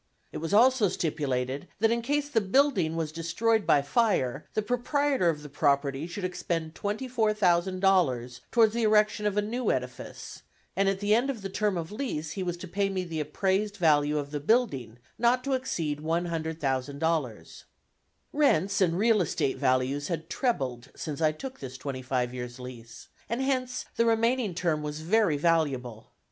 [0.31, 5.29] It was also stipulated that in case the building was destroyed by fire the proprietor
[5.29, 9.71] of the property should expend twenty four thousand dollars towards the erection of a new
[9.71, 10.41] edifice,
[10.75, 13.19] and at the end of the term of lease he was to pay me the
[13.19, 17.63] appraised value of the building, not to exceed $100,000.
[18.33, 23.09] Rents and real estate values had trebled since I took this twenty five years' lease,
[23.29, 26.09] and hence the remaining term was very valuable.